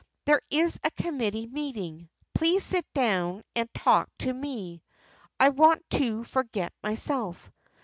"There 0.25 0.41
is 0.49 0.79
a 0.83 0.89
committee 0.89 1.45
meeting. 1.45 2.09
Please 2.33 2.63
sit 2.63 2.91
down 2.95 3.43
and 3.55 3.71
talk 3.75 4.09
to 4.17 4.33
me. 4.33 4.81
I 5.39 5.49
want 5.49 5.87
to 5.91 6.23
forget 6.23 6.73
myself. 6.81 7.51